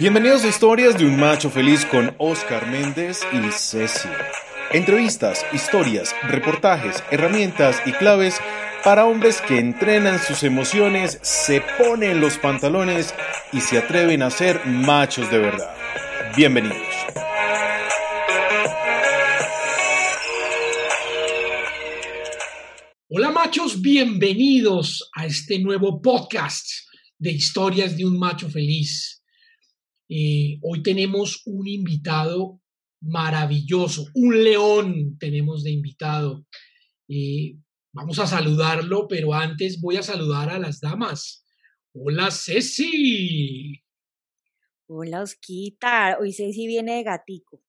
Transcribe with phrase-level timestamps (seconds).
[0.00, 4.08] Bienvenidos a Historias de un Macho Feliz con Oscar Méndez y Ceci.
[4.72, 8.40] Entrevistas, historias, reportajes, herramientas y claves
[8.82, 13.12] para hombres que entrenan sus emociones, se ponen los pantalones
[13.52, 15.76] y se atreven a ser machos de verdad.
[16.34, 16.78] Bienvenidos.
[23.10, 26.66] Hola machos, bienvenidos a este nuevo podcast
[27.18, 29.19] de historias de un macho feliz.
[30.12, 32.60] Eh, hoy tenemos un invitado
[33.00, 36.44] maravilloso, un león tenemos de invitado.
[37.06, 37.54] Eh,
[37.92, 41.44] vamos a saludarlo, pero antes voy a saludar a las damas.
[41.92, 43.84] Hola Ceci.
[44.88, 47.62] Hola Osquita, hoy Ceci viene de gatico.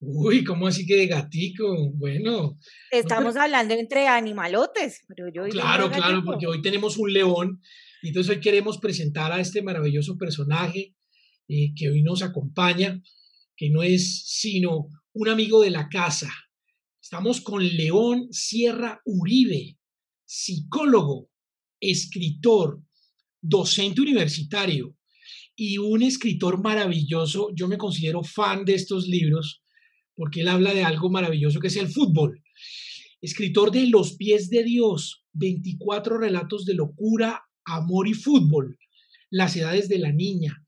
[0.00, 1.92] Uy, ¿cómo así que de gatico?
[1.92, 2.56] Bueno.
[2.90, 5.44] Estamos hablando entre animalotes, pero yo...
[5.50, 7.60] Claro, claro, porque hoy tenemos un león
[8.00, 10.94] y entonces hoy queremos presentar a este maravilloso personaje
[11.54, 13.02] eh, que hoy nos acompaña,
[13.54, 16.32] que no es sino un amigo de la casa.
[16.98, 19.76] Estamos con León Sierra Uribe,
[20.24, 21.28] psicólogo,
[21.78, 22.82] escritor,
[23.42, 24.96] docente universitario
[25.54, 27.50] y un escritor maravilloso.
[27.54, 29.62] Yo me considero fan de estos libros
[30.14, 32.42] porque él habla de algo maravilloso que es el fútbol.
[33.20, 38.78] Escritor de Los pies de Dios, 24 relatos de locura, amor y fútbol,
[39.28, 40.61] Las edades de la niña,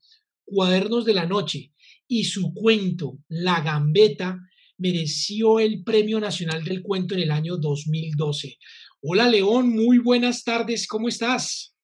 [0.45, 1.73] Cuadernos de la noche
[2.07, 4.39] y su cuento, La Gambeta,
[4.77, 8.57] mereció el Premio Nacional del Cuento en el año 2012.
[9.01, 11.75] Hola León, muy buenas tardes, ¿cómo estás?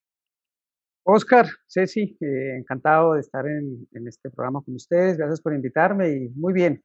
[1.03, 6.09] Oscar, Ceci, eh, encantado de estar en, en, este programa con ustedes, gracias por invitarme
[6.09, 6.83] y muy bien,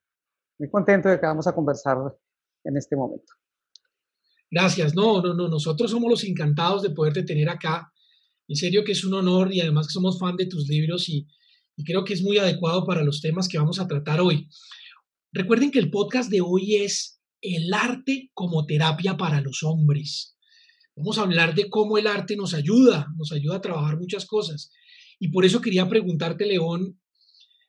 [0.59, 1.99] muy contento de que vamos a conversar
[2.65, 3.35] en este momento.
[4.51, 7.93] Gracias, no, no, no, nosotros somos los encantados de poderte tener acá,
[8.49, 11.27] en serio que es un honor y además que somos fan de tus libros y,
[11.77, 14.49] y creo que es muy adecuado para los temas que vamos a tratar hoy.
[15.33, 20.37] Recuerden que el podcast de hoy es el arte como terapia para los hombres.
[20.97, 24.71] Vamos a hablar de cómo el arte nos ayuda, nos ayuda a trabajar muchas cosas.
[25.19, 26.99] Y por eso quería preguntarte, León,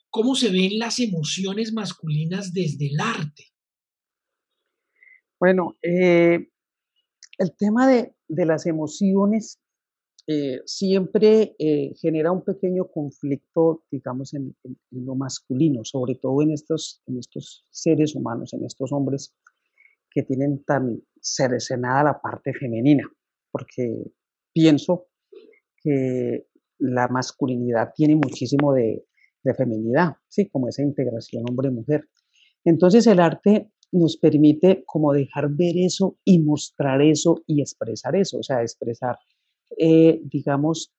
[0.09, 3.47] ¿cómo se ven las emociones masculinas desde el arte?
[5.39, 6.50] Bueno, eh,
[7.38, 9.59] el tema de, de, las emociones
[10.28, 14.56] eh, siempre eh, genera un pequeño conflicto, digamos, en,
[14.92, 19.34] lo masculino, sobre todo en estos, en estos seres humanos, en estos hombres
[20.10, 23.10] que tienen tan cercenada la parte femenina,
[23.52, 24.12] porque
[24.54, 25.08] pienso
[25.82, 26.48] que
[26.80, 29.06] la masculinidad tiene muchísimo de,
[29.44, 30.50] de feminidad, ¿sí?
[30.50, 32.08] como esa integración hombre-mujer.
[32.66, 38.40] Entonces el arte nos permite como dejar ver eso y mostrar eso y expresar eso,
[38.40, 39.16] o sea, expresar,
[39.78, 40.92] eh, digamos,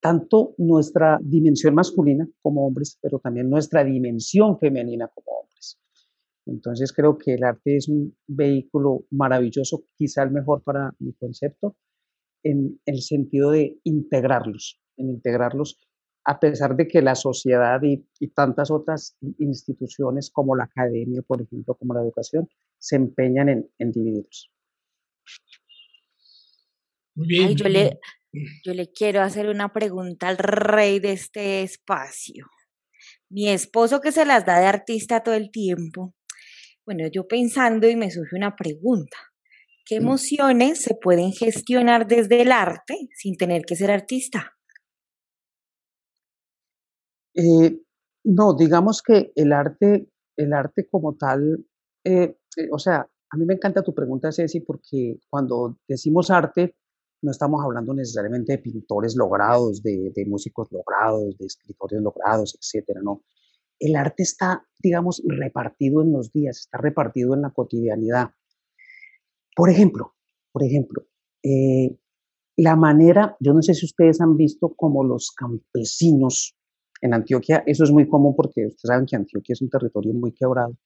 [0.00, 5.78] tanto nuestra dimensión masculina como hombres, pero también nuestra dimensión femenina como hombres.
[6.46, 11.76] Entonces creo que el arte es un vehículo maravilloso, quizá el mejor para mi concepto,
[12.42, 15.78] en el sentido de integrarlos, en integrarlos
[16.24, 18.04] a pesar de que la sociedad y,
[18.34, 22.48] tantas otras instituciones como la academia, por ejemplo, como la educación,
[22.78, 24.50] se empeñan en, en dividirlos.
[27.14, 27.48] Muy bien.
[27.48, 27.98] Ay, yo, le,
[28.64, 32.46] yo le quiero hacer una pregunta al rey de este espacio.
[33.28, 36.14] Mi esposo que se las da de artista todo el tiempo.
[36.84, 39.16] Bueno, yo pensando y me surge una pregunta.
[39.84, 44.56] ¿Qué emociones se pueden gestionar desde el arte sin tener que ser artista?
[47.34, 47.80] Eh,
[48.24, 51.64] no, digamos que el arte, el arte como tal,
[52.04, 56.76] eh, eh, o sea, a mí me encanta tu pregunta, Ceci, porque cuando decimos arte,
[57.22, 63.00] no estamos hablando necesariamente de pintores logrados, de, de músicos logrados, de escritores logrados, etcétera,
[63.02, 63.24] no.
[63.78, 68.30] El arte está, digamos, repartido en los días, está repartido en la cotidianidad.
[69.56, 70.14] Por ejemplo,
[70.52, 71.06] por ejemplo,
[71.42, 71.96] eh,
[72.56, 76.54] la manera, yo no sé si ustedes han visto como los campesinos
[77.00, 80.32] en Antioquia eso es muy común porque ustedes saben que Antioquia es un territorio muy
[80.32, 80.76] quebrado.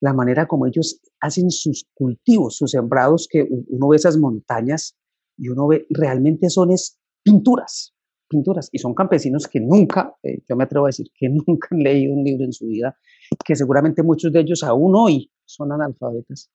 [0.00, 4.96] La manera como ellos hacen sus cultivos, sus sembrados, que uno ve esas montañas
[5.40, 7.94] y uno ve, realmente son es pinturas,
[8.28, 8.68] pinturas.
[8.72, 12.14] Y son campesinos que nunca, eh, yo me atrevo a decir, que nunca han leído
[12.14, 12.96] un libro en su vida,
[13.44, 16.50] que seguramente muchos de ellos aún hoy son analfabetas.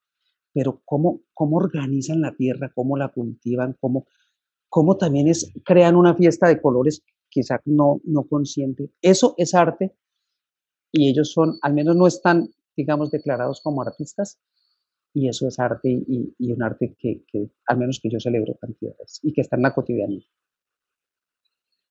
[0.53, 4.05] Pero cómo, cómo organizan la tierra, cómo la cultivan, cómo,
[4.69, 8.91] cómo también es, crean una fiesta de colores quizá no, no consciente.
[9.01, 9.93] Eso es arte
[10.91, 14.39] y ellos son, al menos no están, digamos, declarados como artistas
[15.15, 17.23] y eso es arte y, y un arte que,
[17.67, 20.27] al menos que yo celebro cantidades y que está en la cotidianidad.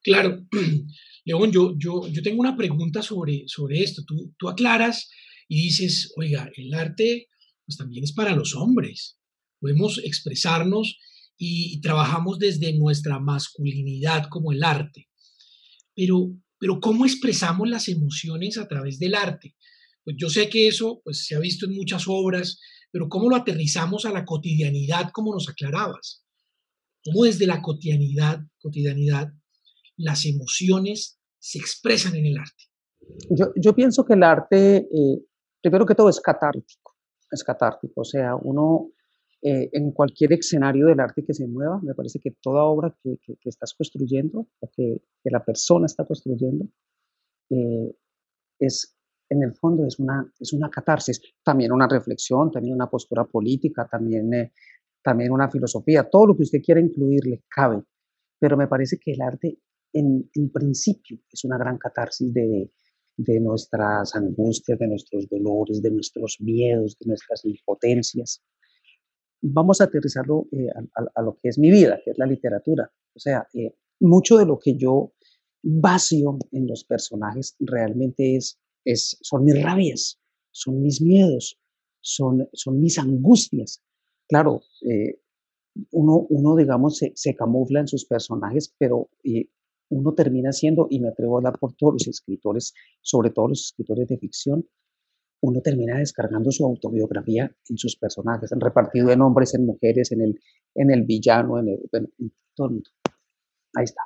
[0.02, 0.46] Claro.
[1.24, 4.02] León, yo, yo, yo tengo una pregunta sobre, sobre esto.
[4.06, 5.10] Tú, tú aclaras
[5.48, 7.28] y dices, oiga, el arte
[7.64, 9.18] pues también es para los hombres.
[9.58, 10.98] Podemos expresarnos
[11.36, 15.08] y, trabajamos desde nuestra masculinidad como el arte.
[15.94, 19.56] Pero, pero ¿cómo expresamos las emociones a través del arte?
[20.04, 22.60] Pues yo sé que eso pues, se ha visto en muchas obras,
[22.92, 26.24] pero ¿cómo lo aterrizamos a la cotidianidad como nos aclarabas?
[27.04, 29.32] ¿Cómo desde la cotidianidad, cotidianidad
[29.96, 32.64] las emociones se expresan en el arte?
[33.30, 35.24] Yo, yo pienso que el arte, eh,
[35.60, 36.96] primero que todo, es catártico.
[37.30, 38.00] Es catártico.
[38.00, 38.92] O sea, uno
[39.46, 43.18] eh, en cualquier escenario del arte que se mueva, me parece que toda obra que,
[43.22, 46.66] que, estás construyendo que, que, la persona está construyendo
[47.50, 47.94] eh,
[48.58, 48.93] es,
[49.34, 51.20] en el fondo, es una, es una catarsis.
[51.42, 54.30] También una reflexión, también una postura política, también,
[55.02, 56.08] también una filosofía.
[56.10, 57.82] Todo lo que usted quiera incluirle cabe.
[58.38, 59.58] Pero me parece que el arte
[59.92, 62.70] en, principio es una gran catarsis de,
[63.16, 68.42] de nuestras angustias, de nuestros dolores, de nuestros miedos, de nuestras impotencias.
[69.40, 70.68] Vamos a aterrizarlo eh,
[71.14, 72.90] a, lo que es mi vida, que es la literatura.
[73.14, 75.12] O sea, eh, mucho de lo que yo
[75.62, 80.20] vacío en los personajes realmente es, es, son mis rabias,
[80.50, 81.58] son mis miedos,
[82.00, 83.82] son, son mis angustias.
[84.28, 85.20] Claro, eh,
[85.90, 89.10] uno, uno, digamos, se, se, camufla en sus personajes, pero
[89.90, 93.66] uno termina siendo, y me atrevo a hablar por todos los escritores, sobre todo los
[93.66, 94.66] escritores de ficción,
[95.44, 100.40] uno termina descargando su autobiografía en sus personajes, repartido en hombres, en mujeres, en el,
[100.74, 101.80] en el villano, en, el,
[102.54, 102.90] todo el mundo.
[103.74, 104.00] Ahí está.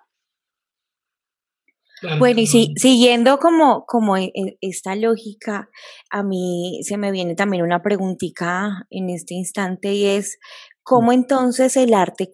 [2.19, 5.69] Bueno, y si, siguiendo como, como e, e, esta lógica,
[6.11, 10.39] a mí se me viene también una preguntita en este instante y es,
[10.83, 12.31] ¿cómo entonces el arte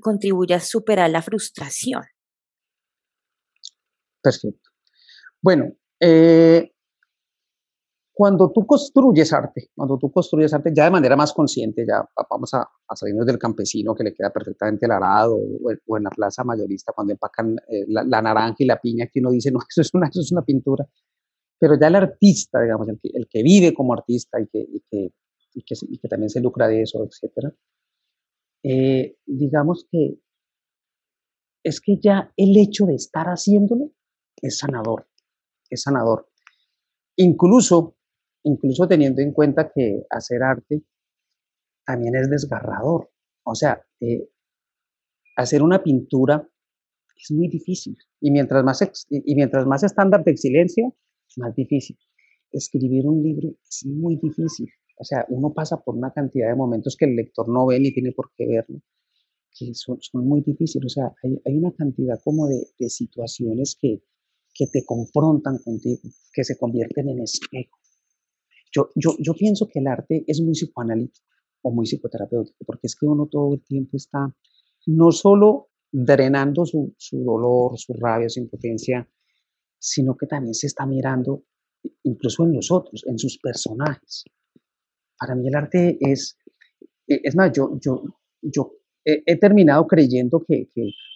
[0.00, 2.02] contribuye a superar la frustración?
[4.22, 4.70] Perfecto.
[5.40, 6.72] Bueno, eh,
[8.18, 12.52] cuando tú construyes arte, cuando tú construyes arte ya de manera más consciente, ya vamos
[12.52, 16.92] a, salirnos del campesino que le queda perfectamente el arado o, en la plaza mayorista
[16.92, 20.08] cuando empacan eh, la, naranja y la piña que uno dice, no, eso es una,
[20.08, 20.84] eso es una pintura.
[21.60, 25.12] Pero ya el artista, digamos, el que, vive como artista y que, y que,
[25.54, 27.54] y que, también se lucra de eso, etcétera,
[28.64, 30.18] eh, digamos que
[31.62, 33.92] es que ya el hecho de estar haciéndolo
[34.42, 35.08] es sanador,
[35.70, 36.28] es sanador.
[37.14, 37.97] Incluso,
[38.44, 40.82] incluso teniendo en cuenta que hacer arte
[41.84, 43.10] también es desgarrador.
[43.44, 44.28] O sea, eh,
[45.36, 46.48] hacer una pintura
[47.16, 47.96] es muy difícil.
[48.20, 50.92] Y mientras, más y mientras más estándar de excelencia,
[51.36, 51.96] más difícil.
[52.50, 54.68] Escribir un libro es muy difícil.
[54.96, 57.92] O sea, uno pasa por una cantidad de momentos que el lector no ve ni
[57.92, 58.80] tiene por qué verlo,
[59.56, 60.86] que son, muy difíciles.
[60.86, 64.02] O sea, hay, una cantidad como de situaciones que,
[64.58, 66.00] que te confrontan contigo,
[66.32, 67.78] que se convierten en espejo.
[68.72, 71.26] Yo, yo, yo pienso que el arte es muy psicoanalítico
[71.62, 74.34] o muy psicoterapéutico, porque es que uno todo el tiempo está
[74.86, 79.08] no solo drenando su, su dolor, su rabia, su impotencia,
[79.78, 81.44] sino que también se está mirando
[82.02, 84.24] incluso en nosotros, en sus personajes.
[85.18, 86.38] Para mí el arte es,
[87.06, 88.02] es más, yo, yo,
[88.42, 88.77] yo
[89.08, 90.68] he, terminado creyendo que,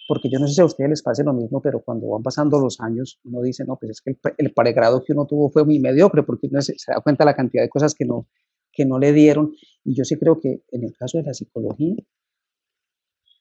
[0.07, 2.59] porque yo no sé si a ustedes les pase lo mismo, pero cuando van pasando
[2.59, 5.63] los años, uno dice, no, pues es que el, el pregrado que uno tuvo fue
[5.63, 8.27] muy mediocre, porque uno se, da cuenta la cantidad de cosas que no,
[8.71, 9.53] que no le dieron.
[9.83, 11.95] Y yo sí creo que en el caso de la psicología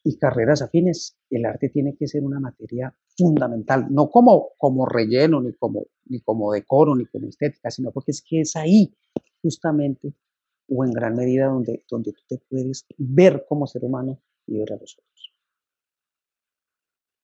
[0.05, 5.41] y carreras afines, el arte tiene que ser una materia fundamental, no como, como relleno,
[5.41, 8.93] ni como, ni como decoro, ni como estética, sino porque es que es ahí
[9.41, 10.15] justamente
[10.69, 14.21] o en gran medida donde, donde tú te puedes ver como ser humano
[14.61, 14.97] a los.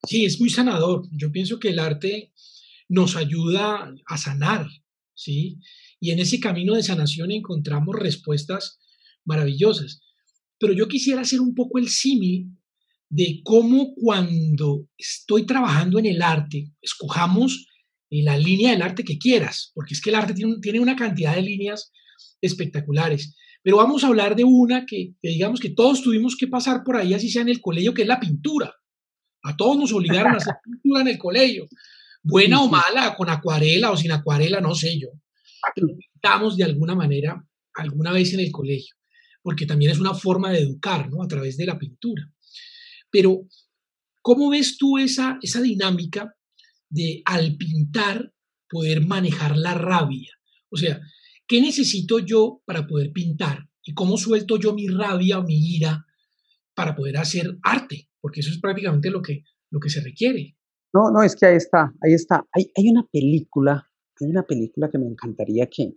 [0.06, 1.06] Sí, es muy sanador.
[1.12, 2.32] Yo pienso que el arte
[2.88, 4.66] nos ayuda a sanar,
[5.14, 5.58] ¿sí?
[6.00, 8.78] Y en ese camino de sanación encontramos respuestas
[9.24, 10.00] maravillosas.
[10.58, 12.56] Pero yo quisiera hacer un poco el símil
[13.10, 17.66] de cómo cuando estoy trabajando en el arte, escojamos
[18.10, 21.42] la línea del arte que quieras, porque es que el arte tiene una cantidad de
[21.42, 21.92] líneas
[22.40, 23.36] espectaculares.
[23.68, 27.12] Pero vamos a hablar de una que, digamos que todos tuvimos que pasar por ahí,
[27.12, 28.74] así sea en el colegio, que es la pintura.
[29.42, 31.68] A todos nos obligaron a hacer pintura en el colegio.
[32.22, 35.08] Buena o mala, con acuarela o sin acuarela, no sé yo.
[35.74, 38.96] Pero pintamos de alguna manera alguna vez en el colegio,
[39.42, 41.22] porque también es una forma de educar, ¿no?
[41.22, 42.26] A través de la pintura.
[43.10, 43.42] Pero,
[44.22, 46.34] ¿cómo ves tú esa, esa dinámica
[46.88, 48.32] de al pintar
[48.66, 50.32] poder manejar la rabia?
[50.70, 51.02] O sea,
[51.48, 53.70] ¿Qué necesito yo para poder pintar?
[53.82, 56.04] ¿Y cómo suelto yo mi rabia o mi ira
[56.74, 58.10] para poder hacer arte?
[58.20, 60.56] Porque eso es prácticamente lo que, lo que se requiere.
[60.92, 62.46] No, no, es que ahí está, ahí está.
[62.52, 63.90] Hay, hay una película,
[64.20, 65.94] hay una película que me encantaría que,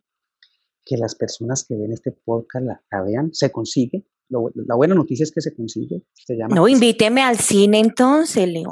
[0.86, 3.34] que las personas que ven este podcast la, vean.
[3.34, 4.06] Se consigue.
[4.30, 6.04] la buena noticia es que se consigue.
[6.14, 6.56] Se llama.
[6.56, 8.72] No, invíteme al cine entonces, León.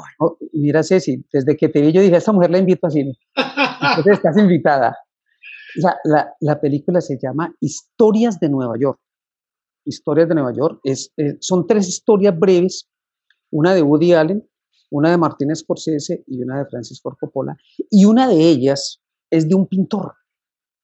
[0.54, 3.18] mira, Ceci, desde que te vi yo dije, a esta mujer la invito al cine.
[3.96, 4.96] Entonces estás invitada.
[5.76, 8.98] La, la, la, película se llama Historias de Nueva York.
[9.84, 10.80] Historias de Nueva York.
[10.84, 12.88] Es, eh, son tres historias breves,
[13.50, 14.46] una de Woody Allen,
[14.90, 17.56] una de Martin Scorsese y una de Francis Ford Coppola.
[17.90, 19.00] Y una de ellas
[19.30, 20.14] es de un pintor.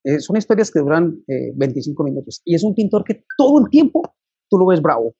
[0.05, 2.40] Eh, son historias que duran 25 eh, minutos.
[2.45, 4.14] Y es un pintor que todo el tiempo
[4.49, 5.14] tú lo ves bravo.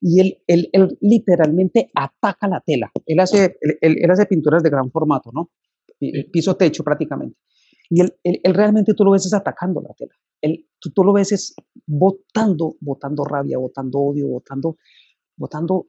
[0.00, 2.90] Y él, él, él literalmente ataca la tela.
[3.06, 5.50] Él hace, él, él hace pinturas de gran formato, ¿no?
[6.30, 7.36] Piso techo prácticamente.
[7.90, 10.14] Y él, él, realmente tú lo ves es atacando la tela.
[10.40, 11.54] Él, tú, tú lo ves es
[11.86, 14.76] botando, botando rabia, botando odio, botando,
[15.36, 15.88] botando,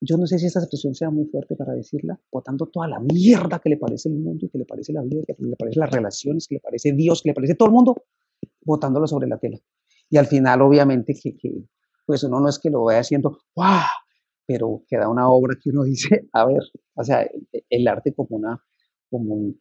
[0.00, 3.58] yo no sé si esta expresión sea muy fuerte para decirla, botando toda la mierda
[3.58, 6.46] que le parece el mundo, que le parece la vida, que le parece las relaciones,
[6.48, 8.04] que le parece Dios, que le parece todo el mundo,
[8.62, 9.58] botándolo sobre la tela.
[10.08, 11.52] Y al final, obviamente, que, que
[12.06, 13.86] pues uno no es que lo vaya haciendo, ¡guau!
[14.46, 16.62] Pero queda una obra que uno dice, a ver,
[16.94, 17.28] o sea,
[17.68, 18.60] el, arte como una,
[19.08, 19.60] como un,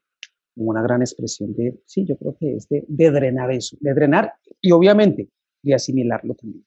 [0.66, 4.72] una gran expresión de, sí, yo creo que es de, drenar eso, de drenar y
[4.72, 5.30] obviamente
[5.62, 6.66] de asimilarlo también.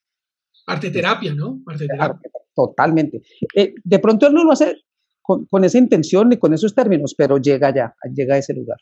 [0.67, 1.61] Arte terapia, ¿no?
[1.67, 2.31] Arte terapia.
[2.55, 3.23] Totalmente.
[3.55, 4.77] Eh, de pronto él no lo hace
[5.21, 8.79] con, con, esa intención ni con esos términos, pero llega ya, llega a ese lugar.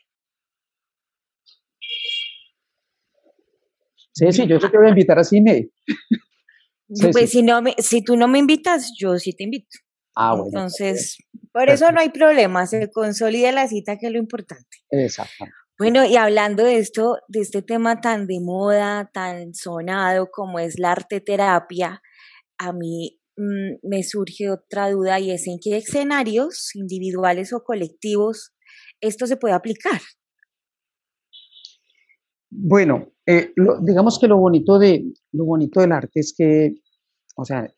[4.13, 5.71] Sí, sí, yo te voy a invitar a cine.
[7.13, 9.79] pues Si, no si tú no me invitas, yo sí te invito.
[10.23, 10.51] Ah, bueno.
[10.53, 11.17] Entonces,
[11.51, 14.77] por eso no hay problema, se consolida la cita, que es lo importante.
[14.91, 15.47] Exacto.
[15.79, 20.79] Bueno, y hablando de esto, de este tema tan de moda, tan sonado como es
[20.79, 22.03] la arte terapia,
[22.59, 28.53] a mí mm, me surge otra duda y es en qué escenarios, individuales o colectivos,
[29.01, 30.03] esto se puede aplicar.
[32.51, 36.75] Bueno, eh, digamos que lo bonito de lo bonito del arte es que,
[37.37, 37.73] o sea,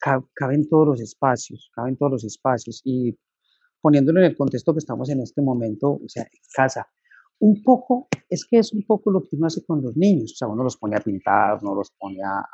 [0.00, 3.16] cabe en todos los espacios, cabe en todos los espacios y
[3.80, 6.86] poniéndolo en el contexto que estamos en este momento, o sea, en casa,
[7.40, 10.36] un poco, es que es un poco lo que uno hace con los niños, o
[10.36, 12.44] sea, uno los pone a pintar, uno los pone a,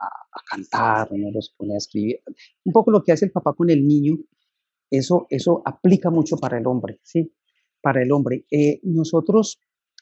[0.49, 2.21] cantar, uno los pone a escribir,
[2.65, 4.17] un poco lo que hace el papá con el niño,
[4.91, 7.35] eso, eso aplica mucho para el hombre, ¿sí?
[7.81, 8.47] Para el hombre.
[8.50, 9.59] Eh, nosotros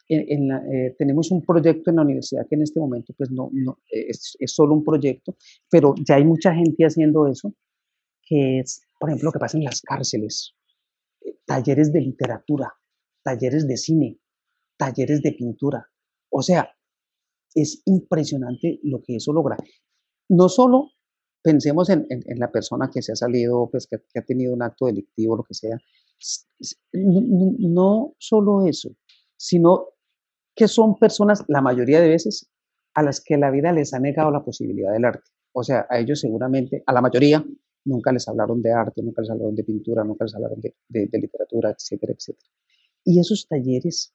[0.08, 4.37] eh, tenemos un proyecto en la universidad que en este momento pues no, no es,
[4.38, 5.37] es, solo un proyecto,
[5.70, 7.54] pero ya hay mucha gente haciendo eso,
[8.23, 10.54] que es, por ejemplo, lo que pasa en las cárceles,
[11.23, 12.75] eh, talleres de literatura,
[13.23, 14.18] talleres de cine,
[14.76, 15.88] talleres de pintura.
[16.30, 16.70] O sea,
[17.54, 19.56] es impresionante lo que eso logra.
[20.28, 20.90] No solo
[21.42, 24.87] pensemos en, en, la persona que se ha salido, pues que, ha tenido un acto
[24.87, 25.78] delictivo, lo que sea.
[26.92, 28.96] No, no, solo eso,
[29.37, 29.94] sino
[30.54, 32.50] que son personas, la mayoría de veces,
[32.94, 35.30] a las que la vida les ha negado la posibilidad del arte.
[35.52, 37.44] O sea, a ellos seguramente, a la mayoría,
[37.84, 41.70] nunca les hablaron de arte, nunca les hablaron de pintura, nunca les hablaron de, literatura,
[41.70, 42.50] etcétera, etcétera.
[43.04, 44.14] Y esos talleres,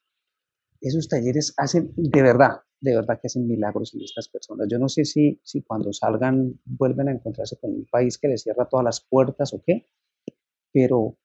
[0.80, 4.66] esos talleres hacen, de verdad, de verdad que hacen milagros en estas personas.
[4.70, 8.42] Yo no sé si, si cuando salgan vuelven a encontrarse con un país que les
[8.42, 9.86] cierra todas las puertas o qué,
[10.72, 11.16] pero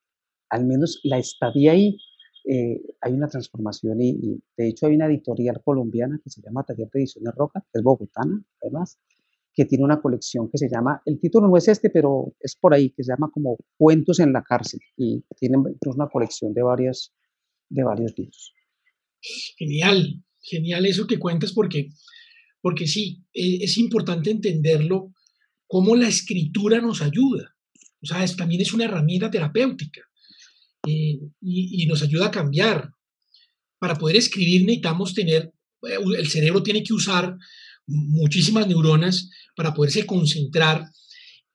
[0.50, 1.98] al menos la estadía ahí
[2.48, 6.90] eh, hay una transformación y, de hecho hay una editorial colombiana que se llama Taller
[6.94, 9.00] de Ediciones Roca, que es bogotana además,
[9.54, 12.74] que tiene una colección que se llama, el título no es este, pero es por
[12.74, 17.14] ahí, que se llama como Cuentos en la cárcel y tienen una colección de, varias,
[17.70, 18.54] de varios libros.
[19.58, 21.90] Genial, genial eso que cuentas porque,
[22.62, 25.14] porque sí, e, es importante entenderlo,
[25.68, 27.56] cómo la escritura nos ayuda.
[28.04, 30.02] O sea, también es una herramienta terapéutica
[30.86, 32.90] y, nos ayuda a cambiar.
[33.80, 35.52] Para poder escribir necesitamos tener,
[35.84, 37.36] eh, el cerebro tiene que usar
[37.88, 40.86] muchísimas neuronas para poderse concentrar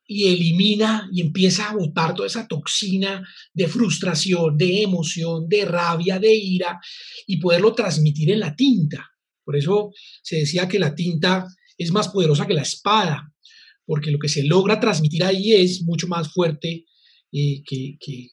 [0.07, 6.19] y elimina y empieza a botar toda esa toxina de frustración, de emoción, de rabia,
[6.19, 6.81] de ira
[7.27, 9.09] y poderlo transmitir en la tinta.
[9.45, 11.47] Por eso se decía que la tinta
[11.79, 13.33] es más poderosa que la espada,
[13.85, 16.85] porque lo que se logra transmitir ahí es mucho más fuerte
[17.33, 18.31] eh, que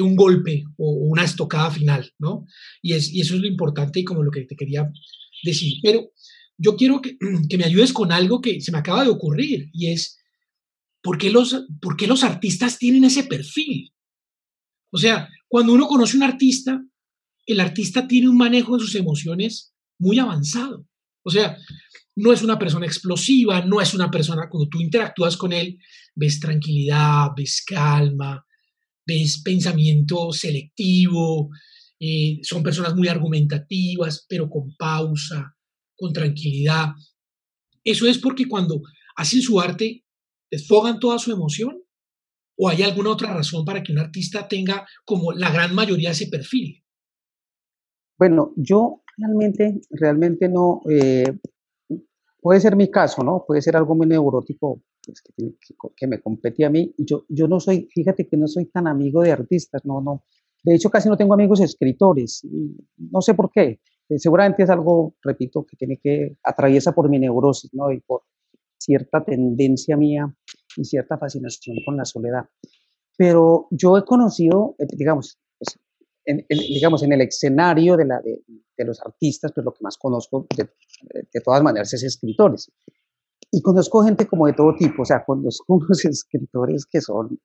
[0.00, 2.46] un golpe o una estocada final, ¿no?
[2.80, 4.90] Y, es, eso es lo importante y como lo que te quería
[5.42, 5.74] decir.
[5.82, 6.12] Pero
[6.56, 7.00] yo quiero
[7.48, 10.18] que, me ayudes con algo que se me acaba de ocurrir y es,
[11.02, 13.92] ¿por qué, los, ¿por qué los artistas tienen ese perfil?
[14.90, 16.80] O sea, cuando uno conoce a un artista,
[17.46, 20.86] el artista tiene un manejo de sus emociones muy avanzado.
[21.24, 21.58] O sea,
[22.16, 25.78] no es una persona explosiva, no es una persona, cuando tú interactúas con él,
[26.14, 28.44] ves tranquilidad, ves calma,
[29.06, 31.50] ves pensamiento selectivo,
[32.00, 35.56] eh, son personas muy argumentativas, pero con pausa,
[35.96, 36.88] con tranquilidad.
[37.84, 38.80] Eso es porque cuando
[39.16, 40.04] hacen su arte,
[40.50, 41.82] desfogan toda su emoción
[42.56, 46.26] o hay alguna otra razón para que un artista tenga como la gran mayoría ese
[46.26, 46.82] perfil.
[48.18, 51.38] Bueno, yo realmente, realmente no, eh,
[52.40, 53.44] puede ser mi caso, ¿no?
[53.46, 55.22] Puede ser algo muy neurótico pues,
[55.96, 56.94] que, me compete a mí.
[56.98, 60.24] Yo, yo no soy, fíjate que no soy tan amigo de artistas, no, no.
[60.64, 62.46] De hecho, casi no tengo amigos escritores.
[62.96, 63.80] No sé por qué.
[64.08, 67.90] Eh, seguramente es algo, repito, que tiene que atraviesa por mi neurosis, ¿no?
[67.90, 68.22] Y por
[68.78, 70.32] cierta tendencia mía
[70.76, 72.44] y cierta fascinación con la soledad.
[73.16, 75.78] Pero yo he conocido, eh, digamos, pues,
[76.24, 80.46] en, digamos, en el escenario de, la, de, los artistas, pues lo que más conozco
[80.56, 80.68] de,
[81.32, 82.70] de, todas maneras es escritores.
[83.54, 87.38] Y conozco gente como de todo tipo, o sea, conozco unos escritores que son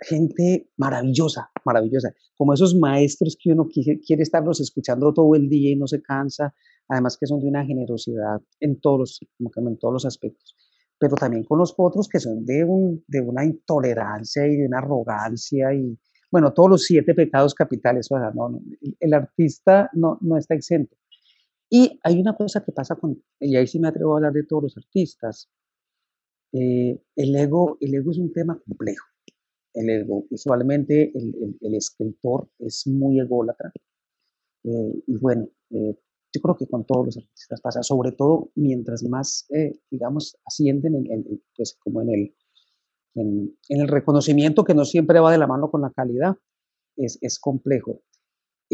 [0.00, 5.70] gente maravillosa, maravillosa, como esos maestros que uno quiere, quiere estarlos escuchando todo el día
[5.70, 6.52] y no se cansa,
[6.88, 10.56] además que son de una generosidad en todos los, en todos los aspectos.
[10.98, 15.72] Pero también conozco otros que son de, un, de una intolerancia y de una arrogancia
[15.72, 15.96] y,
[16.32, 18.60] bueno, todos los siete pecados capitales, o sea, no,
[18.98, 20.96] el artista no, no está exento.
[21.74, 24.44] Y hay una cosa que pasa con, y ahí sí me atrevo a hablar de
[24.44, 25.48] todos los artistas,
[26.52, 29.06] eh, el, ego, el ego es un tema complejo.
[29.72, 33.72] El ego, usualmente el, el, escritor es muy ególatra.
[34.64, 35.98] Eh, y bueno, eh,
[36.34, 39.48] yo creo que con todos los artistas pasa, sobre todo mientras más,
[39.90, 42.34] digamos, ascienden en, pues como en el,
[43.14, 46.36] en, el reconocimiento que no siempre va de la mano con la calidad,
[46.96, 48.02] es, es complejo.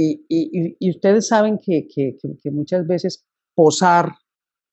[0.01, 4.13] Y, y, y, ustedes saben que, que, que, muchas veces posar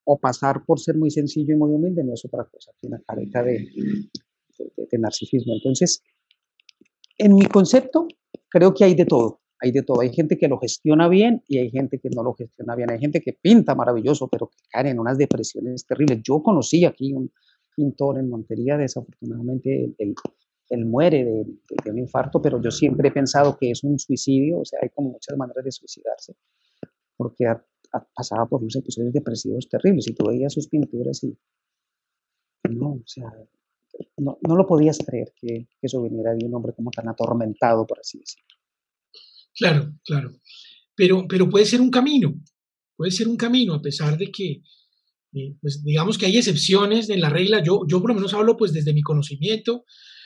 [0.03, 3.01] o pasar por ser muy sencillo y muy humilde no es otra cosa que una
[3.01, 3.67] careta de,
[4.77, 5.55] de narcisismo.
[5.55, 6.03] Entonces,
[7.17, 8.07] en mi concepto,
[8.49, 10.01] creo que hay de todo hay de todo.
[10.01, 12.91] Hay gente que lo gestiona bien y hay gente que no lo gestiona bien.
[12.91, 16.21] Hay gente que pinta maravilloso, pero que cae en unas depresiones terribles.
[16.23, 17.31] Yo conocí aquí un
[17.75, 19.95] pintor en Montería, desafortunadamente
[20.69, 24.65] él, muere de, un infarto, pero yo siempre he pensado que es un suicidio, o
[24.65, 26.35] sea, hay como muchas maneras de suicidarse,
[27.17, 27.65] porque ha,
[28.15, 31.37] pasaba por unos episodios depresivos terribles y tú veías sus pinturas y
[32.69, 33.31] no, o sea,
[34.17, 37.85] no, no lo podías creer que, que eso viniera de un hombre como tan atormentado,
[37.85, 38.55] por así decirlo.
[39.55, 40.31] Claro, claro.
[40.95, 42.33] Pero, pero puede ser un camino,
[42.95, 44.61] puede ser un camino, a pesar de que,
[45.33, 47.61] eh, pues digamos que hay excepciones en la regla.
[47.63, 49.85] Yo, yo por lo menos hablo pues desde mi conocimiento.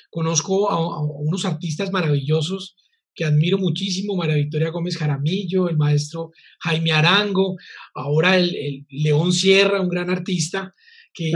[0.09, 2.75] Conozco a, unos artistas maravillosos
[3.13, 7.57] que admiro muchísimo, María Victoria Gómez Jaramillo, el maestro Jaime Arango,
[7.93, 10.73] ahora el, León Sierra, un gran artista,
[11.13, 11.31] que,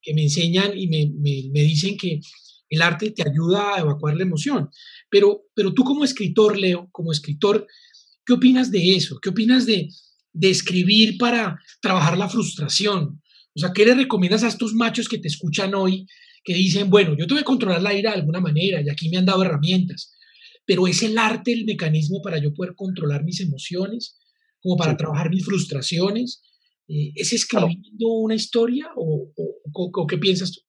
[0.00, 2.20] que me enseñan y me, me, me dicen que
[2.70, 4.70] el arte te ayuda a evacuar la emoción.
[5.10, 7.66] Pero, pero tú como escritor, Leo, como escritor,
[8.24, 9.18] ¿qué opinas de eso?
[9.20, 9.88] ¿Qué opinas de,
[10.32, 13.22] de escribir para trabajar la frustración?
[13.54, 16.06] O sea, ¿qué le recomiendas a estos machos que te escuchan hoy
[16.44, 19.18] que dicen, bueno, yo tengo que controlar la ira de alguna manera y aquí me
[19.18, 20.14] han dado herramientas,
[20.64, 24.18] pero es el arte el mecanismo para yo poder controlar mis emociones,
[24.60, 26.42] como para trabajar mis frustraciones?
[26.88, 30.60] Eh, ¿Es escribiendo una historia o, o, qué piensas tú?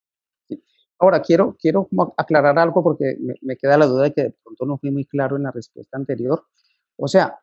[1.02, 1.88] Ahora, quiero, quiero
[2.18, 5.38] aclarar algo porque me, queda la duda de que de pronto no fui muy claro
[5.38, 6.44] en la respuesta anterior.
[6.98, 7.36] O sea,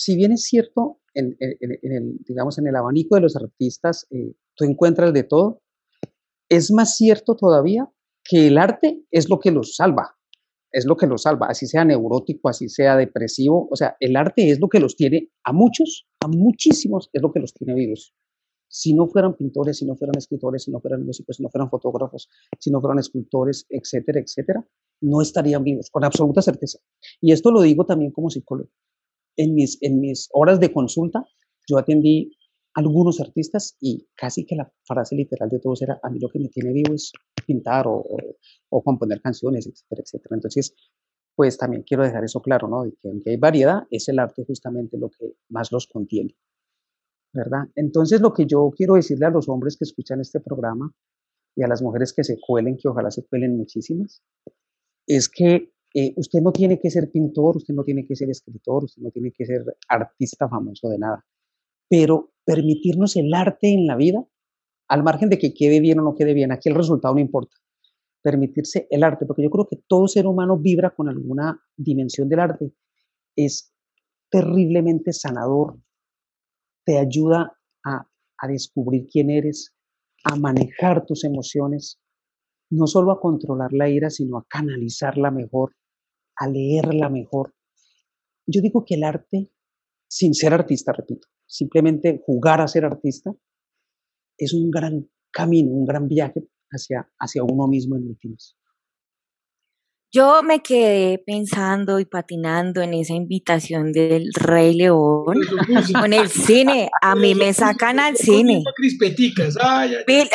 [0.00, 4.64] si bien es cierto, en, el, digamos, en el abanico de los artistas, eh, tú
[4.64, 5.60] encuentras de todo,
[6.48, 7.86] es más cierto todavía
[8.24, 10.16] que el arte es lo que los salva,
[10.72, 14.48] es lo que los salva, así sea neurótico, así sea depresivo, o sea, el arte
[14.48, 18.14] es lo que los tiene a muchos, a muchísimos, es lo que los tiene vivos
[18.70, 21.68] si no fueran pintores, si no fueran escritores, si no fueran músicos, si no fueran
[21.68, 24.64] fotógrafos, si no fueran escultores, etcétera, etcétera,
[25.00, 26.78] no estarían vivos, con absoluta certeza.
[27.20, 28.70] Y esto lo digo también como psicólogo.
[29.36, 31.24] En mis, en mis horas de consulta,
[31.68, 32.36] yo atendí
[32.74, 36.38] algunos artistas y casi que la frase literal de todos era, a mí lo que
[36.38, 37.12] me tiene vivo es
[37.46, 38.04] pintar o,
[38.68, 40.36] o, componer canciones, etcétera, etcétera.
[40.36, 40.74] Entonces,
[41.34, 42.84] pues también quiero dejar eso claro, ¿no?
[42.84, 46.36] De que aunque hay variedad, es el arte justamente lo que más los contiene.
[47.32, 47.68] ¿verdad?
[47.74, 50.92] Entonces lo que yo quiero decirle a los hombres que escuchan este programa
[51.56, 54.22] y a las mujeres que se cuelen, que ojalá se cuelen muchísimas,
[55.06, 58.84] es que eh, usted no tiene que ser pintor, usted no tiene que ser escritor,
[58.84, 61.24] usted no tiene que ser artista famoso de nada,
[61.88, 64.24] pero permitirnos el arte en la vida,
[64.88, 67.56] al margen de que quede bien o no quede bien, aquí el resultado no importa,
[68.22, 72.40] permitirse el arte, porque yo creo que todo ser humano vibra con alguna dimensión del
[72.40, 72.72] arte,
[73.36, 73.72] es
[74.30, 75.78] terriblemente sanador,
[76.84, 78.06] te ayuda a,
[78.48, 79.74] descubrir quién eres,
[80.24, 82.00] a manejar tus emociones,
[82.70, 85.72] no solo a controlar la ira, sino a canalizarla mejor,
[86.40, 87.54] a leerla mejor.
[88.46, 89.52] Yo digo que el arte,
[90.08, 93.30] sin ser artista, repito, simplemente jugar a ser artista,
[94.38, 98.56] es un gran camino, un gran viaje hacia, hacia uno mismo en últimas.
[100.12, 105.36] Yo me quedé pensando y patinando en esa invitación del Rey León
[106.00, 106.90] con el cine.
[107.00, 108.64] A mí me sacan al cine.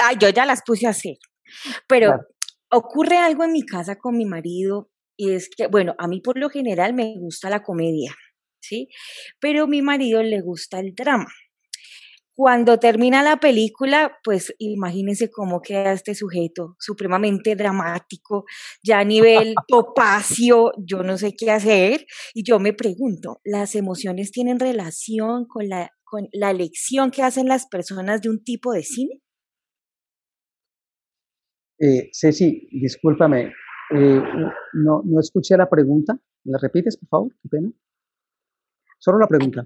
[0.02, 1.20] Ay, yo ya las puse así.
[1.90, 2.22] Pero
[2.72, 6.38] ocurre algo en mi casa con mi marido y es que, bueno, a mí por
[6.38, 8.16] lo general me gusta la comedia,
[8.62, 8.90] ¿sí?
[9.40, 11.28] Pero a mi marido le gusta el drama.
[12.38, 18.44] Cuando termina la película, pues imagínense cómo queda este sujeto, supremamente dramático,
[18.84, 22.06] ya a nivel topacio, yo no sé qué hacer.
[22.34, 27.48] Y yo me pregunto, ¿las emociones tienen relación con la, con la elección que hacen
[27.48, 29.22] las personas de un tipo de cine?
[31.80, 33.54] Eh, Ceci, discúlpame,
[33.92, 34.22] eh,
[34.74, 36.18] no, no escuché la pregunta.
[36.44, 37.36] ¿La repites, por favor?
[37.42, 37.72] Qué pena.
[39.00, 39.64] Solo la pregunta.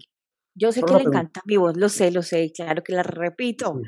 [0.56, 3.80] Yo sé que le encanta mi voz, lo sé, lo sé, claro que la repito.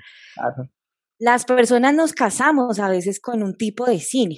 [1.20, 4.38] Las personas nos casamos a veces con un tipo de cine.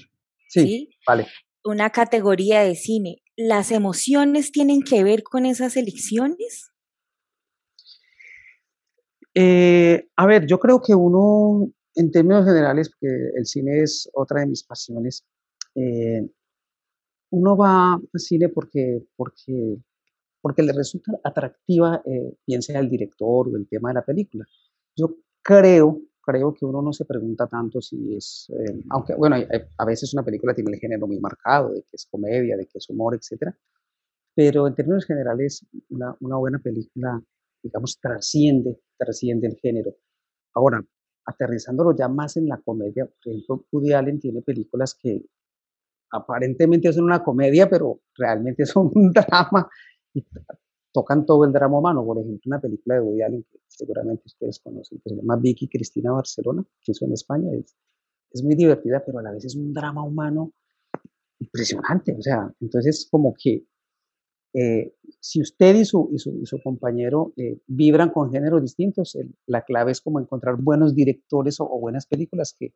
[0.50, 1.28] Sí, vale.
[1.64, 3.22] Una categoría de cine.
[3.36, 6.72] ¿Las emociones tienen que ver con esas elecciones?
[9.36, 14.42] Eh, a ver, yo creo que uno, en términos generales, porque el cine es otra
[14.42, 15.26] de mis pasiones,
[15.76, 16.30] eh,
[17.32, 19.78] uno va al cine porque, porque
[20.44, 24.46] porque le resulta atractiva, eh, bien sea el director o el tema de la película.
[24.94, 29.38] Yo creo, creo que uno no se pregunta tanto si es, eh, aunque bueno,
[29.78, 32.78] a veces una película tiene el género muy marcado, de que es comedia, de que
[32.78, 33.56] es humor, etc.
[34.36, 37.24] Pero en términos generales, una, buena película,
[37.64, 39.96] digamos, trasciende, trasciende el género.
[40.56, 40.84] Ahora,
[41.26, 45.24] aterrizándolo ya más en la comedia, por ejemplo, Woody Allen tiene películas que
[46.14, 49.68] aparentemente son una comedia, pero realmente son un drama
[50.14, 50.24] y
[50.92, 52.06] tocan todo el drama humano.
[52.06, 55.68] Por ejemplo, una película de Woody Allen que seguramente ustedes conocen, que se llama Vicky
[55.68, 57.52] Cristina Barcelona, que hizo en España.
[57.54, 57.76] Es,
[58.32, 60.54] es muy divertida, pero a la vez es un drama humano
[61.40, 62.16] impresionante.
[62.18, 63.66] O sea, entonces como que
[64.54, 69.92] eh, si usted y su, y su, compañero eh, vibran con géneros distintos, la clave
[69.92, 72.74] es como encontrar buenos directores o, buenas películas que,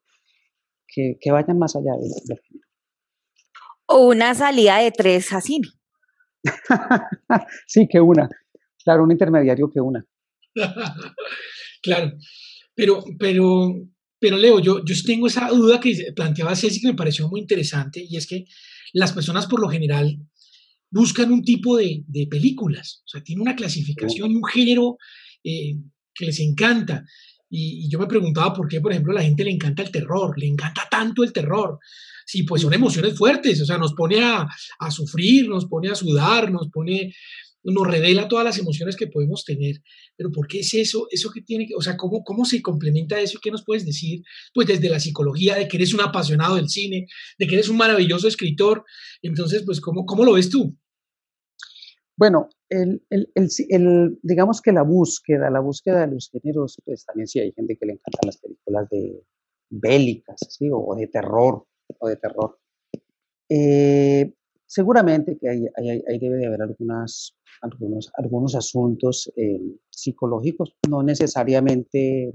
[0.88, 2.66] que, que, vayan más allá del género.
[3.88, 5.67] O una salida de tres a cine.
[7.67, 8.30] sí, que una.
[8.84, 10.06] Claro, un intermediario que una.
[11.82, 12.13] claro,
[12.73, 13.73] pero, pero,
[14.19, 18.06] pero Leo, yo, yo tengo esa duda que planteaba Ceci que me pareció muy interesante
[18.08, 18.45] y es que
[18.93, 20.19] las personas por lo general
[20.89, 24.97] buscan un tipo de, películas, o sea, tiene una clasificación y un género
[25.43, 25.76] eh,
[26.13, 27.04] que les encanta.
[27.50, 30.38] Y, yo me preguntaba por qué, por ejemplo, a la gente le encanta el terror,
[30.38, 31.80] le encanta tanto el terror.
[32.27, 34.45] Sí, pues son emociones fuertes, o sea, nos pone a,
[34.79, 37.13] a sufrir, nos pone a sudar, nos pone,
[37.63, 39.77] nos revela todas las emociones que podemos tener.
[40.17, 41.07] Pero ¿por qué es eso?
[41.09, 43.39] Eso que tiene que, o sea, ¿cómo, cómo se complementa eso?
[43.41, 44.23] ¿Qué nos puedes decir?
[44.53, 47.07] Pues desde la psicología, de que eres un apasionado del cine,
[47.39, 48.83] de que eres un maravilloso escritor.
[49.21, 50.75] Entonces, pues, ¿cómo, cómo lo ves tú?
[52.17, 57.27] Bueno, el, el, el, digamos que la búsqueda, la búsqueda de los géneros, pues también
[57.27, 59.23] sí hay gente que le encantan las películas de
[59.69, 60.67] bélicas, ¿sí?
[60.71, 61.65] o, de terror,
[62.00, 62.60] o de terror.
[63.50, 64.34] Eh,
[64.65, 72.34] seguramente que ahí, debe de haber algunas, algunos, algunos asuntos eh, psicológicos, no necesariamente,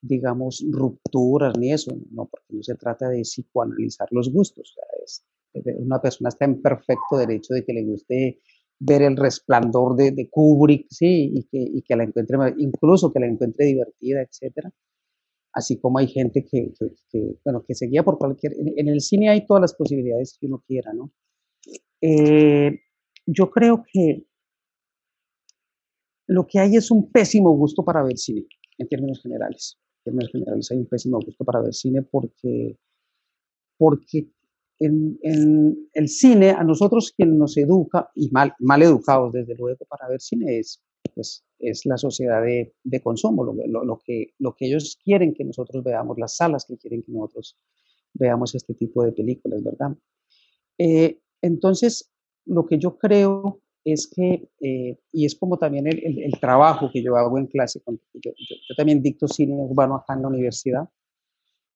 [0.00, 4.74] digamos, rupturas ni eso, no, porque no se trata de psicoanalizar los gustos.
[5.78, 8.40] una persona está en perfecto derecho de que le guste
[8.78, 13.20] ver el resplandor de, de Kubrick, sí, y que, y que, la encuentre, incluso que
[13.20, 14.70] la encuentre divertida, etcétera.
[15.56, 16.74] Así como hay gente que,
[17.10, 20.62] que, bueno, que seguía por cualquier, en, el cine hay todas las posibilidades que uno
[20.66, 21.10] quiera, ¿no?
[22.02, 22.78] Eh,
[23.24, 24.26] yo creo que
[26.26, 28.44] lo que hay es un pésimo gusto para ver cine,
[28.76, 29.78] en términos generales.
[30.04, 32.78] En términos generales hay un pésimo gusto para ver cine porque,
[33.78, 34.28] porque
[34.78, 35.18] en,
[35.94, 40.20] el cine, a nosotros quien nos educa, y mal, mal educados desde luego para ver
[40.20, 40.82] cine, es,
[41.14, 45.82] pues, es la sociedad de, de consumo, lo, que, lo que ellos quieren que nosotros
[45.82, 47.56] veamos, las salas que quieren que nosotros
[48.14, 49.96] veamos este tipo de películas, ¿verdad?
[50.78, 52.10] Eh, entonces,
[52.44, 57.02] lo que yo creo es que, eh, y es como también el, el, trabajo que
[57.02, 58.32] yo hago en clase, yo, yo,
[58.68, 60.88] yo, también dicto cine urbano acá en la universidad,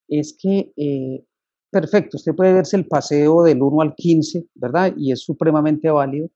[0.08, 1.24] es que eh,
[1.70, 4.92] perfecto, usted puede verse el paseo del 1 al 15, ¿verdad?
[4.96, 6.28] Y es supremamente válido,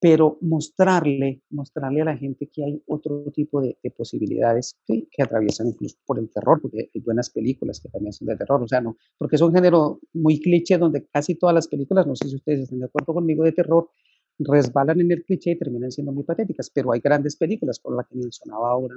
[0.00, 5.96] pero mostrarle, mostrarle a la gente que hay otro tipo de, posibilidades que atraviesan incluso
[6.06, 8.96] por el terror, porque hay buenas películas que también son de terror, o sea, no,
[9.18, 12.60] porque es un género muy cliché donde casi todas las películas, no sé si ustedes
[12.60, 13.90] están de acuerdo conmigo, de terror,
[14.38, 18.04] resbalan en el cliché y terminan siendo muy patéticas, pero hay grandes películas, como la
[18.04, 18.96] que mencionaba ahora,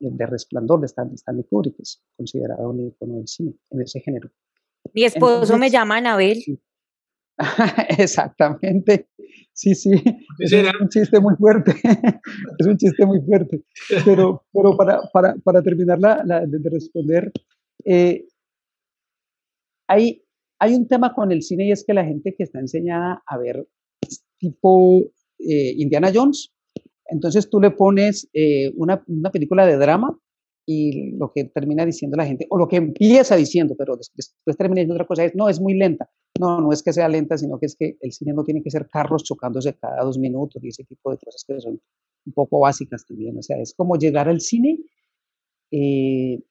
[0.00, 4.30] de Resplandor de Stanley Kubrick, que es considerado un icono del cine en ese género.
[4.92, 6.42] Mi esposo me llama Anabel.
[7.98, 9.08] Exactamente.
[9.52, 9.92] Sí, sí.
[10.38, 11.72] Es un chiste muy fuerte.
[12.58, 13.62] es un chiste muy fuerte.
[14.04, 17.32] Pero, pero para, para, para terminar la, de, responder,
[17.84, 18.26] eh,
[19.88, 20.22] hay,
[20.58, 23.38] hay un tema con el cine y es que la gente que está enseñada a
[23.38, 23.66] ver
[24.38, 25.02] tipo
[25.38, 26.52] eh, Indiana Jones,
[27.06, 30.18] entonces tú le pones eh, una, una película de drama
[30.66, 34.80] y lo que termina diciendo la gente, o lo que empieza diciendo, pero después, termina
[34.80, 36.08] diciendo otra cosa, es, no, es muy lenta.
[36.40, 38.70] No, no es que sea lenta, sino que es que el cine no tiene que
[38.70, 41.80] ser carros chocándose cada dos minutos y ese tipo de cosas que son
[42.26, 43.38] un poco básicas también.
[43.38, 44.78] O sea, es como llegar al cine
[45.70, 46.42] eh,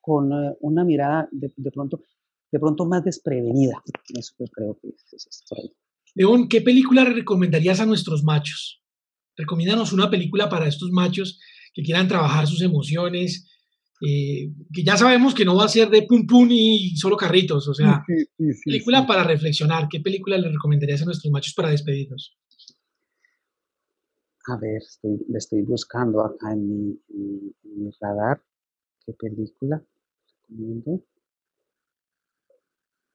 [0.00, 2.02] con eh, una mirada de, pronto,
[2.50, 3.82] de pronto más desprevenida.
[4.18, 5.72] Eso creo que es, por ahí.
[6.14, 8.82] León, ¿qué película recomendarías a nuestros machos?
[9.36, 11.40] Recomiéndanos una película para estos machos
[11.72, 13.48] que quieran trabajar sus emociones,
[14.06, 17.66] eh, que ya sabemos que no va a ser de pum pum y solo carritos,
[17.68, 18.04] o sea,
[18.64, 19.88] película para reflexionar.
[19.88, 22.36] ¿Qué película le recomendarías a nuestros machos para despedirnos?
[24.46, 28.42] A ver, le estoy buscando acá en mi, radar.
[29.06, 29.82] ¿Qué película
[30.48, 31.02] recomiendo?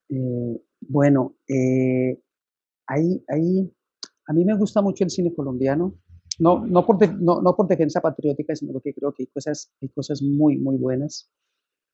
[0.10, 2.20] Eh, bueno, eh,
[2.88, 3.72] ahí, ahí,
[4.26, 6.00] a mí me gusta mucho el cine colombiano
[6.40, 9.90] no, no, por, no, no, por defensa patriótica, sino porque creo que hay cosas, hay
[9.90, 11.30] cosas muy, muy buenas.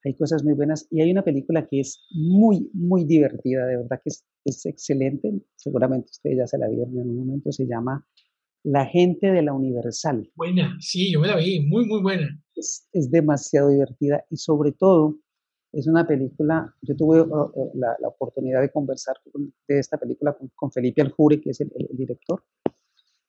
[0.06, 0.88] Hay cosas muy buenas.
[0.92, 5.34] Y hay una película que es muy, muy divertida, de verdad que es, es excelente.
[5.56, 7.52] Seguramente ustedes ya se la vieron en un momento.
[7.52, 8.06] Se llama
[8.64, 10.30] La gente de la Universal.
[10.36, 12.28] Buena, sí, yo me la vi, muy, muy buena.
[12.56, 15.18] Es, es demasiado divertida y sobre todo
[15.74, 19.18] es una película, yo tuve uh, uh, la, la, oportunidad de conversar
[19.68, 22.42] de esta película con, con Felipe Aljure, que es el, el director,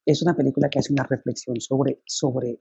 [0.07, 2.61] es una película que hace una reflexión sobre, sobre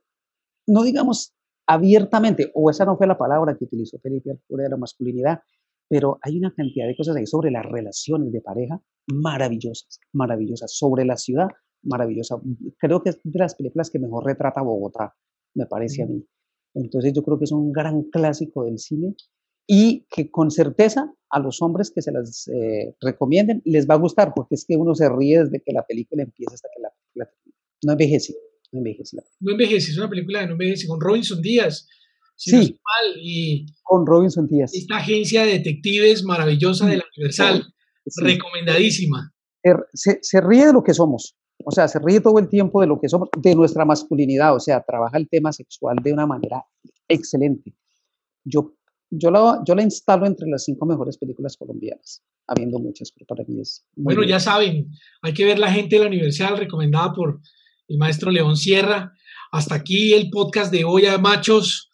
[0.68, 1.34] no digamos
[1.68, 5.40] abiertamente, o esa no fue la palabra que utilizó Felipe Alcura de la masculinidad,
[5.88, 11.06] pero hay una cantidad de cosas ahí sobre las relaciones de pareja maravillosas, maravillosas, sobre
[11.06, 11.48] la ciudad,
[11.84, 12.42] maravillosa.
[12.78, 15.16] Creo que es de las películas que mejor retrata Bogotá,
[15.54, 16.26] me parece a mí.
[16.74, 19.16] Entonces yo creo que es un gran clásico del cine
[19.68, 24.00] y que con certeza a los hombres que se las eh, recomienden les va a
[24.00, 26.90] gustar, porque es que uno se ríe desde que la película empieza hasta que la.
[27.86, 28.34] No envejece,
[28.72, 29.18] no envejece.
[29.40, 31.88] No envejece, es una película de no envejece, con Robinson Díaz.
[32.36, 32.80] sí,
[33.22, 34.74] y con Robinson Díaz.
[34.74, 37.64] Esta agencia de detectives maravillosa de la Universal,
[38.24, 39.32] recomendadísima.
[39.94, 42.88] Se, se ríe de lo que somos, o sea, se ríe todo el tiempo de
[42.88, 46.64] lo que somos, de nuestra masculinidad, o sea, trabaja el tema sexual de una manera
[47.08, 47.76] excelente.
[48.44, 48.76] Yo
[49.12, 53.44] yo la, yo la instalo entre las cinco mejores películas colombianas, habiendo muchas, pero para
[53.48, 53.86] mí es...
[53.96, 54.90] bueno, ya saben,
[55.22, 57.40] hay que ver La gente de la Universidad, recomendada por
[57.88, 59.14] el maestro León Sierra.
[59.52, 61.90] Hasta aquí el podcast de hoy a machos.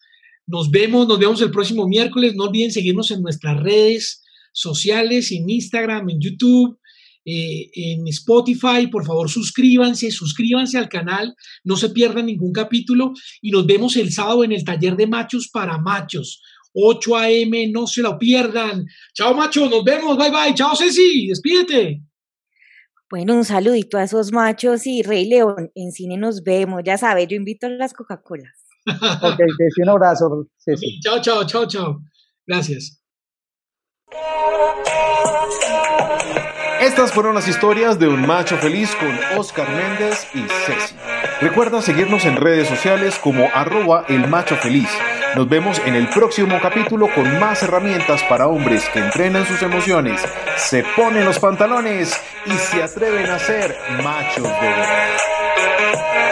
[0.48, 2.36] Nos vemos, nos vemos el próximo miércoles.
[2.36, 4.24] No olviden seguirnos en nuestras redes
[4.54, 6.78] sociales, en Instagram, en YouTube,
[7.26, 8.88] eh, en Spotify.
[8.92, 14.12] Por favor, suscríbanse, suscríbanse al canal, no se pierdan ningún capítulo y nos vemos el
[14.12, 16.42] sábado en el taller de machos para machos.
[16.74, 18.86] 8 a.m., no se lo pierdan.
[19.14, 20.54] Chao, macho, nos vemos, bye bye.
[20.56, 22.02] Chao, Ceci, despídete.
[23.12, 27.28] Bueno, un saludito a esos machos y Rey León, en cine nos vemos, ya sabes,
[27.28, 28.66] yo invito a las Coca-Colas.
[28.88, 30.48] ok, Ceci, un abrazo.
[30.58, 30.98] Ceci.
[31.02, 32.02] chao, chao, chao, chao.
[32.48, 33.04] Gracias.
[36.80, 40.96] Estas fueron las historias de un macho feliz con Oscar Méndez y Ceci.
[41.42, 44.88] Recuerda seguirnos en redes sociales como arroba el macho feliz.
[45.36, 50.22] Nos vemos en el próximo capítulo con más herramientas para hombres que entrenan sus emociones,
[50.58, 56.31] se ponen los pantalones y se atreven a ser machos de verdad.